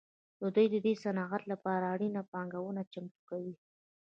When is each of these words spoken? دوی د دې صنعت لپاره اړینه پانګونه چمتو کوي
دوی 0.55 0.67
د 0.73 0.75
دې 0.85 0.93
صنعت 1.03 1.43
لپاره 1.51 1.91
اړینه 1.93 2.21
پانګونه 2.31 2.81
چمتو 2.93 3.21
کوي 3.29 3.55